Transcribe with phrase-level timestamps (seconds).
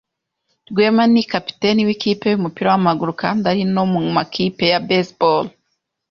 [0.71, 5.45] Rwema ni kapiteni wikipe yumupira wamaguru kandi ari no mumakipe ya baseball.